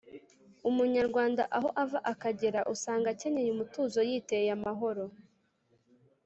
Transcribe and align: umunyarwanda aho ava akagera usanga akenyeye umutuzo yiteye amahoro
umunyarwanda 0.69 1.43
aho 1.57 1.69
ava 1.83 1.99
akagera 2.11 2.59
usanga 2.73 3.07
akenyeye 3.13 3.49
umutuzo 3.51 3.99
yiteye 4.09 4.49
amahoro 4.57 5.03